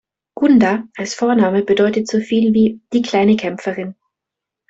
Gunda 0.35 0.85
als 0.97 1.13
Vorname 1.13 1.63
bedeutet 1.63 2.07
so 2.07 2.19
viel 2.21 2.55
wie 2.55 2.81
„die 2.91 3.03
kleine 3.03 3.35
Kämpferin“. 3.35 3.93